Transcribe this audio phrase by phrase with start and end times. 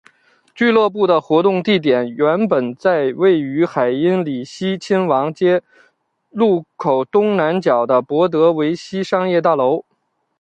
[0.55, 5.61] 俱乐部的活动地点原本在位于海因里希亲王街
[6.31, 9.85] 路口东南角的博德维希商业大楼。